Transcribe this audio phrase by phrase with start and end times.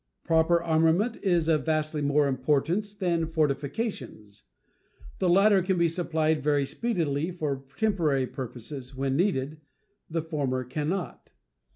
[0.23, 4.45] Proper armament is of vastly more importance than fortifications.
[5.19, 9.61] The latter can be supplied very speedily for temporary purposes when needed;
[10.09, 11.29] the former can not."